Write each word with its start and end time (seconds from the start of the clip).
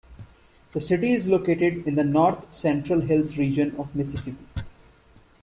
The 0.71 0.81
city 0.81 1.11
is 1.13 1.27
located 1.27 1.85
in 1.85 1.93
the 1.93 2.03
North 2.03 2.51
Central 2.51 3.01
Hills 3.01 3.37
region 3.37 3.75
of 3.75 3.93
Mississippi. 3.95 4.43